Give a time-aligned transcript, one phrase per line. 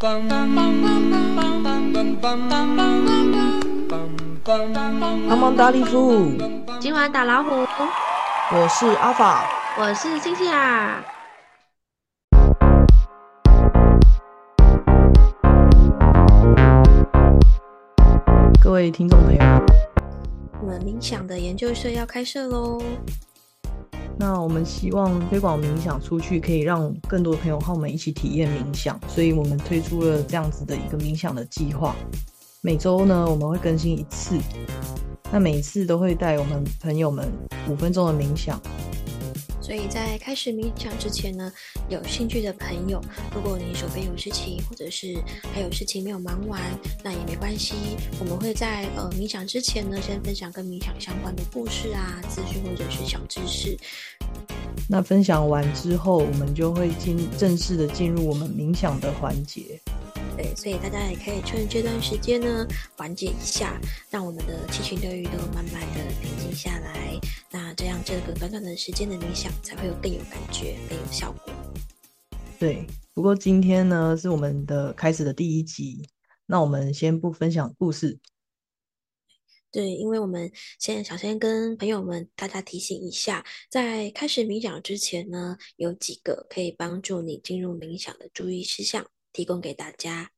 [0.00, 0.24] 帮
[5.38, 6.32] 忙打礼服，
[6.80, 9.44] 今晚打老虎，我是阿法，
[9.78, 11.04] 我是星星啊。
[18.62, 19.40] 各位听众朋友，
[20.62, 22.80] 我们冥想的研究社要开设喽。
[24.20, 31.96] 那我们希望推广冥想出去，可以让更多的朋友和我们一起体验冥想，所以我们推出了这样子的一个冥想的计划。
[32.60, 34.38] 每周呢，我们会更新一次，
[35.32, 37.32] 那每次都会带我们朋友们
[37.66, 38.60] 五分钟的冥想。
[39.70, 41.52] 所以在开始冥想之前呢，
[41.88, 43.00] 有兴趣的朋友，
[43.32, 45.14] 如果你手边有事情，或者是
[45.54, 46.60] 还有事情没有忙完，
[47.04, 47.76] 那也没关系。
[48.18, 53.78] 我们会在呃冥想之前呢，先分享跟冥想相关的故事啊、资讯或者是小知识。
[54.88, 59.80] 那分享完之后，我们就会进正式的进入我们冥想的环节。
[60.50, 63.80] 对，所以大家也可以趁这段时间呢，缓解一下，
[64.10, 67.18] 让我们的七情六欲都慢慢的平静下来。
[67.50, 71.52] 那这样这个短短的时间的冥想，才会有更有感觉、更有效果。
[72.58, 76.08] 对，不过今天呢是我们的开始的第一集，
[76.46, 78.18] 那我们先不分享故事。
[79.70, 89.06] 对，因为我们现在想先跟朋友们大家提醒一下，在开始冥想之前呢，有几个可以帮助你进入冥想的注意事项。
[89.32, 90.32] 提供给大家。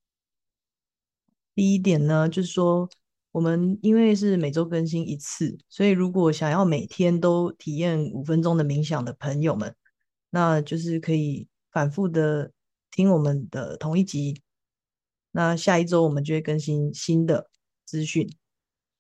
[1.55, 2.89] 第一点呢，就是说，
[3.31, 9.75] 我们因为是每周更新一次，所以如果想要每天都体验五分钟的冥想的朋友们，
[10.31, 12.53] 那就是可以反复的
[12.91, 14.43] 听我们的同一集。
[15.31, 17.51] 那下一周我们就会更新新的
[17.85, 18.29] 资讯。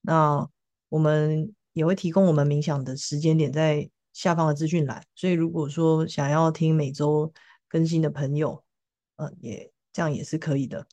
[0.01, 0.49] 那
[0.89, 7.33] 我们也会提供我们冥想的时间点在下方的资讯栏，所以如果说想要听每周
[7.69, 8.65] 更新的朋友，
[9.17, 9.71] 呃，也。
[9.95, 10.87] 这样也是可以的。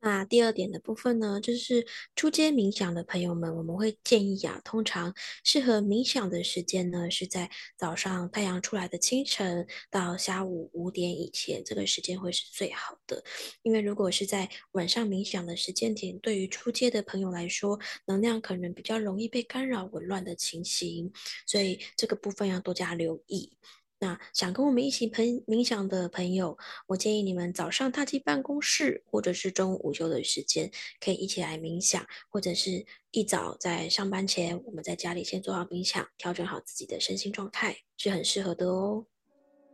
[0.00, 13.22] 那第二点的部分呢，就是初阶冥想的朋友们，我们会建议啊，通常适合冥想的时间呢，是在早上太阳出来的清晨到下午五点以前，这个时间会是最好的。
[13.62, 21.12] 因为如果是在晚上冥想的时间点，对于初阶的朋友来说，能量可能比较容易被干扰、紊乱的情形，
[21.46, 23.56] 所以这个部分要多加留意。
[24.00, 30.70] 那想跟我们一起朋冥想的朋友，我建议你们早上踏进办公室，或者是中午午休的时间，
[31.00, 39.04] 可以一起来冥想，或者是一早在上班前，我们在家里先做好冥想，调整好自己的身心状态，是很适合的哦。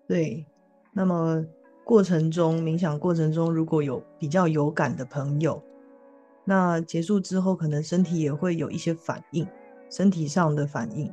[0.08, 0.46] 对，
[0.94, 1.44] 那么
[1.84, 5.62] 过程中冥想过程中，如果有比较有感的朋友，
[6.46, 9.46] 那结束之后可能身体也会有一些反应，
[9.90, 11.12] 身体上的反应，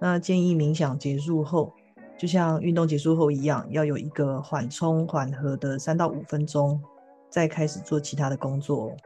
[0.00, 1.72] 那建议冥想结束后。
[2.18, 6.82] 就像运动结束后一样，要有一个缓冲缓和的三到五分钟，
[7.30, 8.96] 再开始做其他的工作。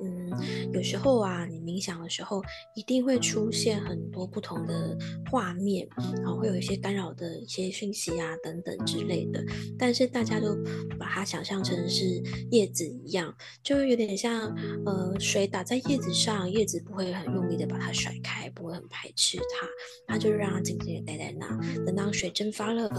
[0.00, 2.42] 嗯，有时候啊，你冥想的时候
[2.74, 4.96] 一定会出现很多不同的
[5.30, 9.42] 画面，然后会有一些干扰的一些讯息啊等等之类的。
[9.78, 10.54] 但是大家都
[10.98, 14.54] 把它想象成是叶子一样，就有点像
[14.84, 19.66] 呃水打在叶子上，叶子不会很用力的把它甩开，不会很排斥它，
[20.06, 21.46] 它就让它静静的待在那。
[21.86, 22.90] 等到水蒸发了，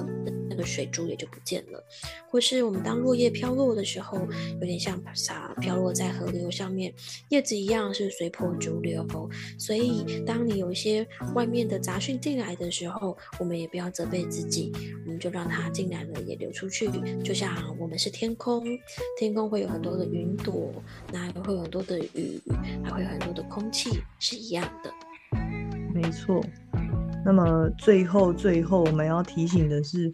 [0.50, 1.84] 那个水珠也就不见了。
[2.28, 4.18] 或是我们当落叶飘落的时候，
[4.59, 6.87] 有点像洒飘落在河流上面。
[7.30, 9.06] 叶子一样是随波逐流，
[9.58, 14.72] 所以当你有一些外面的杂讯进来的时候，我们也不要责备自己，
[15.06, 16.90] 我们就让它进来了也流出去。
[17.24, 18.66] 就像我们是天空，
[19.18, 20.72] 天空会有很多的云朵，
[21.12, 22.42] 那会有很多的雨，
[22.84, 24.92] 还会有很多的空气，是一样的。
[25.94, 26.44] 没错。
[27.25, 30.12] 那么最后最后我们要提醒的是，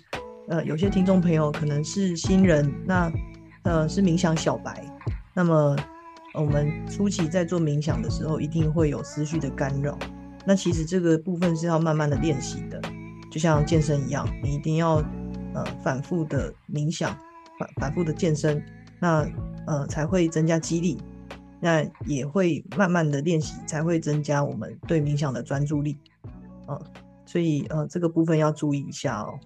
[0.47, 3.11] 呃，有些听众朋友可能是新人，那
[3.63, 4.83] 呃是冥想小白，
[5.33, 5.75] 那么。
[6.33, 9.97] 我们初期在做冥想的时候，一定会有思绪的干扰。
[10.45, 12.81] 那其实这个部分是要慢慢的练习的，
[13.31, 14.95] 就像健身一样，你一定要
[15.53, 17.15] 呃反复的冥想，
[17.59, 18.61] 反反复的健身，
[18.99, 19.25] 那
[19.67, 20.97] 呃才会增加肌力，
[21.61, 25.97] 那也会慢慢的练习，才会增加我们对冥想的专注力。
[26.67, 26.79] 嗯，
[27.25, 29.39] 所以呃这个部分要注意一下哦。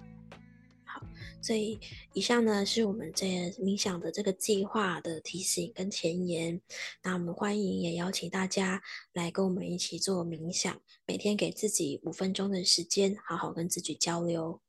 [1.48, 1.80] 所以，
[2.12, 6.60] 以上呢是我们这冥想的这个计划的提醒跟前言。
[7.02, 8.82] 那我们欢迎也邀请大家
[9.14, 14.60] 来跟我们一起做冥想，每天给自己五分钟的时间，好好跟自己交流。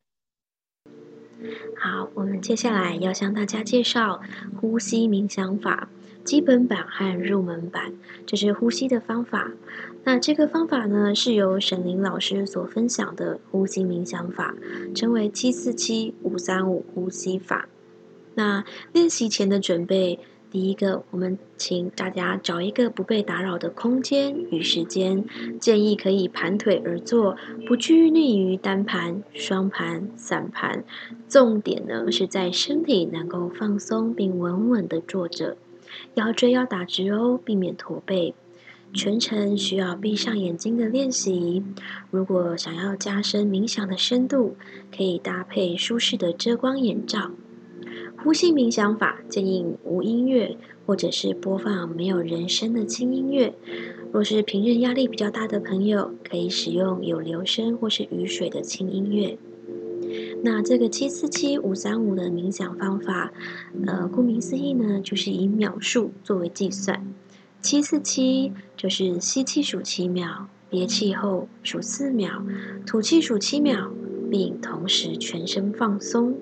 [1.76, 4.20] 好，我们接下来要向大家介绍
[4.60, 5.90] 呼吸冥想法。
[6.24, 7.92] 基本版和入门版，
[8.26, 9.52] 这是呼吸的方法。
[10.04, 14.54] 那这个方法呢，是由沈林老师所分享的呼吸冥想法，
[14.94, 17.68] 称为七四七五三五呼吸法。
[18.34, 20.18] 那练习前的准备，
[20.50, 25.24] 第一个，我们请大家找一个不被打扰的空间与时间，
[25.60, 27.36] 建议可以盘腿而坐，
[27.66, 30.84] 不拘泥于单盘、双盘、散盘，
[31.28, 35.58] 重点呢是在身体能够放松并稳稳的坐着，
[36.14, 38.34] 腰椎要打直哦，避免驼背。
[38.94, 41.62] 全程需要闭上眼睛的练习。
[42.10, 44.56] 如果想要加深冥想的深度，
[44.96, 47.30] 可以搭配舒适的遮光眼罩。
[48.24, 50.56] 呼吸冥想法建议无音乐，
[50.86, 53.54] 或者是播放没有人声的轻音乐。
[54.10, 59.38] 若是平日压力比较大的朋友，可以使用有流声或是雨水的轻音乐。
[60.42, 63.32] 那这个七四七五三五的冥想方法，
[63.86, 67.06] 呃，顾名思义呢，就是以秒数作为计算。
[67.60, 72.44] 七四七就是吸气数七秒，憋气后数四秒，
[72.86, 73.90] 吐气数七秒，
[74.30, 76.36] 并同时全身放松。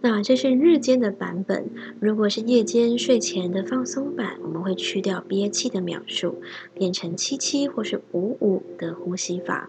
[0.00, 1.68] 那这是日间的版本，
[1.98, 6.40] 如果是夜间睡前的放松版，我们会去掉憋气的秒数，
[6.72, 9.68] 变成七七或是五五的呼吸法。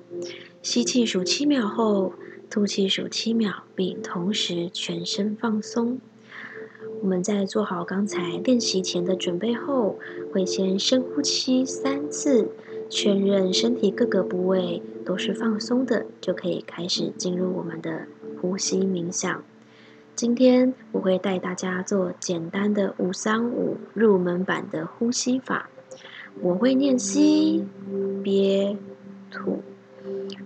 [0.61, 2.13] 吸气数七秒后，
[2.49, 5.99] 吐气数七秒，并同时全身放松。
[7.01, 9.99] 我们在做好刚才练习前的准备后，
[10.33, 12.49] 会先深呼吸三次，
[12.89, 18.07] 确认身体各个部位都是放松的，就可以开始进入我们的
[18.41, 19.43] 呼吸冥想。
[20.15, 25.69] 今天我会带大家做简单的五三五入门版的呼吸法，
[26.41, 27.63] 我会念吸、
[28.21, 28.75] 憋、
[29.31, 29.61] 吐。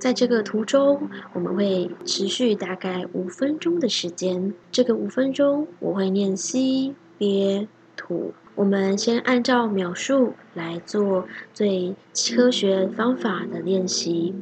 [0.03, 4.53] 在这个途中，我们会持续大概五分钟的时间。
[4.69, 8.33] 这个五分钟，我会念吸、憋、吐。
[8.55, 11.95] 我们先按照秒数来做最
[12.35, 14.35] 科学方法的练习。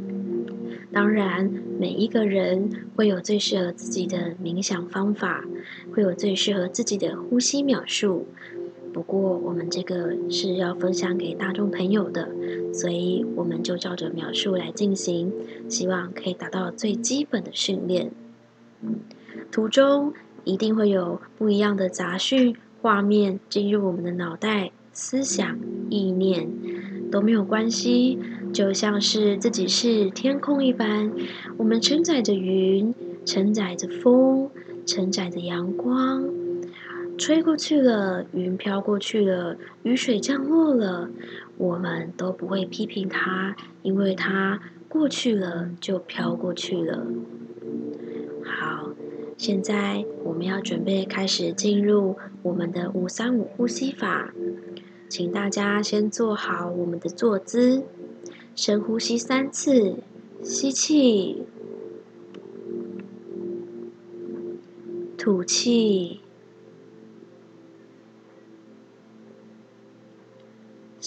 [0.91, 5.45] 当然，每一个人会有最适合自己的冥想方法，
[5.93, 8.25] 会有最适合自己的呼吸秒数。
[8.93, 12.29] 不过，我们这个是要分享给大众朋友的，
[12.73, 15.31] 所以我们就照着描述来进行，
[15.69, 18.11] 希望可以达到最基本的训练。
[19.49, 25.57] 途中一定会有不一样的杂讯、画面进入我们的脑袋，思想、
[25.89, 26.49] 意念
[27.09, 28.19] 都没有关系，
[28.51, 31.11] 就像是自己是天空一般，
[31.57, 32.93] 我们承载着云，
[33.25, 34.49] 承载着风，
[34.85, 36.25] 承载着阳光。
[37.17, 41.09] 吹过去了，云飘过去了，雨水降落了，
[41.57, 44.59] 我们都不会批评它，因为它
[44.89, 47.05] 过去了就飘过去了。
[48.43, 48.89] 好，
[49.37, 54.33] 现在我们要准备开始进入我们的五三五呼吸法，
[55.07, 57.83] 请大家先做好我们的坐姿，
[58.55, 59.97] 深呼吸三次，
[60.41, 61.43] 吸气，
[65.15, 66.21] 吐气。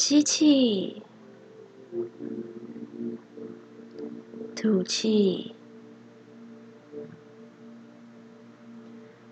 [0.07, 1.03] 吸气，
[4.55, 5.55] 吐气，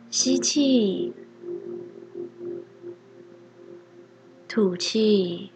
[0.08, 1.12] 吸气，
[4.48, 5.52] 吐气。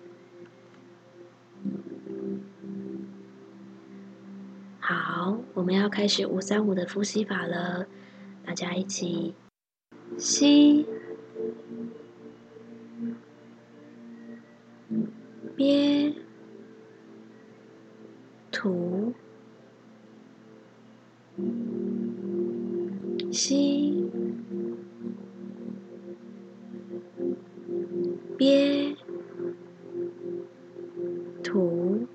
[4.79, 7.87] 好，我们要开始五三五的呼吸法了，
[8.45, 9.35] 大家一起
[10.19, 10.85] 吸。
[15.57, 16.13] 憋，
[18.53, 19.15] 吐，
[23.33, 24.11] 吸，
[28.37, 28.95] 憋，
[31.43, 32.07] 吐，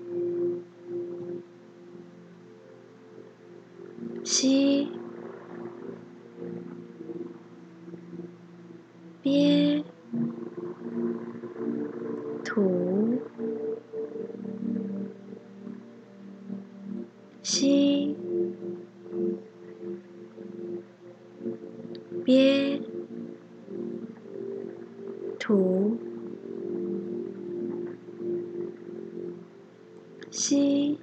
[30.32, 30.98] 吸，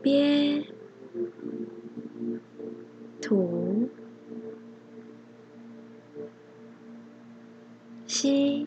[0.00, 0.66] 憋，
[3.20, 3.90] 吐，
[8.06, 8.66] 吸。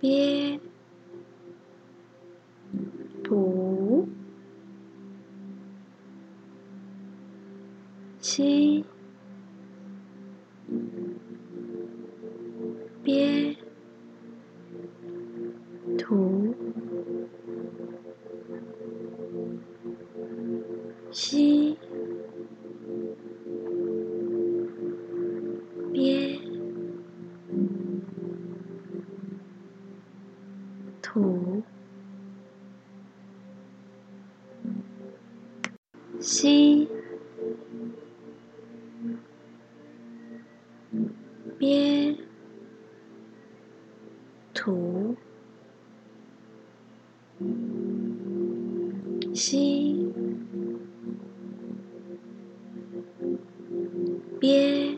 [0.00, 0.58] 憋，
[3.22, 4.08] 吐，
[8.18, 8.84] 吸，
[36.20, 36.88] 吸，
[41.58, 42.16] 憋，
[44.54, 45.16] 吐，
[49.34, 50.12] 吸。
[54.40, 54.96] 憋，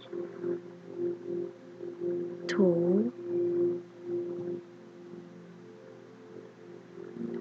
[2.46, 3.10] 吐，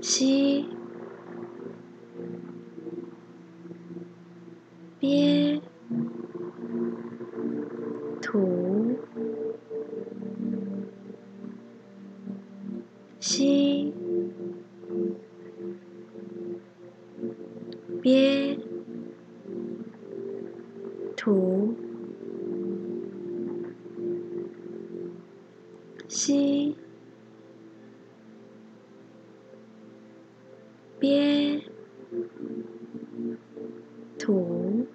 [0.02, 0.66] 吸，
[31.01, 31.60] 憋，
[34.20, 34.86] 吐，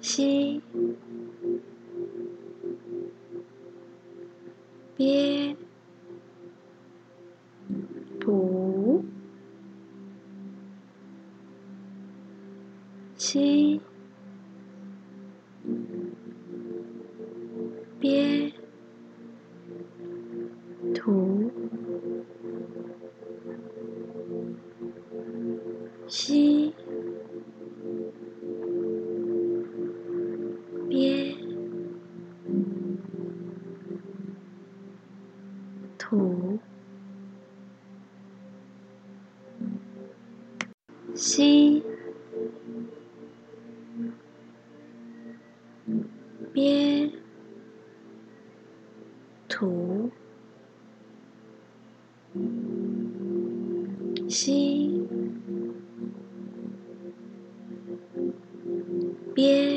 [0.00, 0.62] 吸，
[4.96, 5.56] 憋，
[8.20, 9.04] 吐，
[13.16, 13.80] 吸。
[46.58, 47.08] 憋。
[49.48, 50.10] 吐，
[54.28, 55.06] 吸，
[59.36, 59.67] 憋，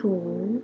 [0.00, 0.62] 吐，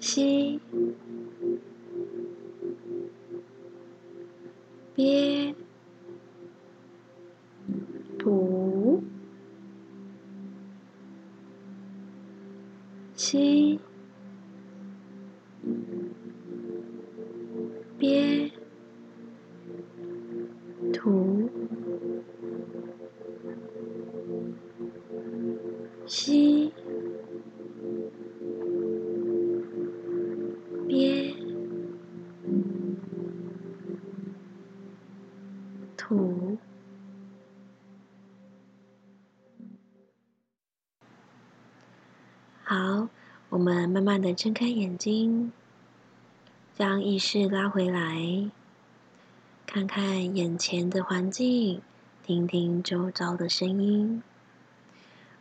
[0.00, 0.58] 吸。
[26.10, 26.72] 吸。
[35.96, 36.58] 吐，
[42.64, 43.08] 好，
[43.48, 45.52] 我们慢慢的睁开眼睛，
[46.74, 48.50] 将意识拉回来，
[49.64, 51.80] 看看眼前的环境，
[52.24, 54.20] 听听周遭的声音。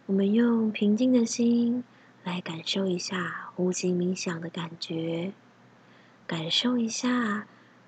[0.09, 1.83] 我们用平静的心
[2.23, 5.33] 来感受一下呼吸冥想的感觉，
[6.25, 7.45] 感受一下。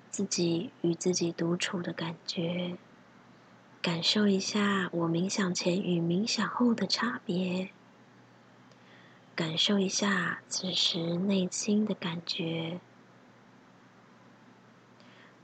[0.08, 2.76] 自己与自己独处的感觉，
[3.80, 7.70] 感受一下我冥想前与冥想后的差别，
[9.34, 12.78] 感受一下此时内心的感觉。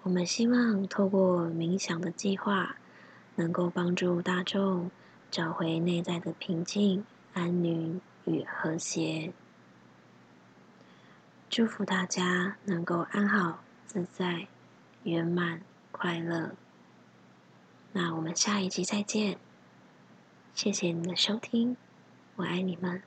[0.03, 2.77] 我们希望透过冥想的计划，
[3.37, 4.91] 能够帮助大众
[5.31, 7.05] 找回内在的平静、
[7.35, 9.33] 安宁与和谐。
[11.49, 14.49] 祝福大家能够安好自在。
[15.05, 16.55] 圆满快乐，
[17.93, 19.39] 那我们下一集再见。
[20.53, 21.77] 谢谢你的收听，
[22.35, 23.01] 我爱你们。